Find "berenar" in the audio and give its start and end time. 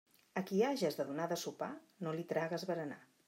2.73-2.99